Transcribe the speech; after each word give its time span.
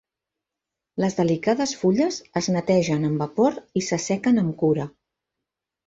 Les 1.03 1.17
delicades 1.19 1.75
fulles 1.83 2.19
es 2.43 2.49
netegen 2.57 3.07
amb 3.13 3.25
vapor 3.27 3.63
i 3.83 3.87
s'assequen 3.91 4.45
amb 4.47 4.61
cura. 4.65 4.93